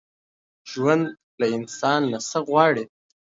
[0.71, 1.05] ژوند
[1.39, 2.85] له انسان نه څه غواړي؟